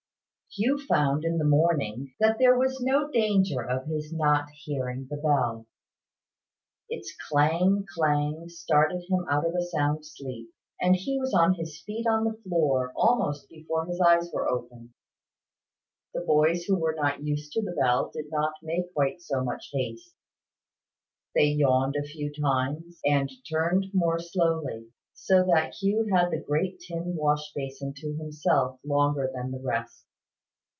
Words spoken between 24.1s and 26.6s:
slowly; so that Hugh had the